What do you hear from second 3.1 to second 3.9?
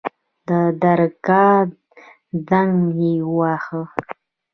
وواهه.